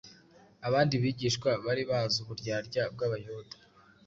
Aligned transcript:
abandi 0.67 0.95
bigishwa 1.03 1.49
bari 1.65 1.83
bazi 1.89 2.17
uburyarya 2.23 2.83
bw’Abayuda, 2.93 3.55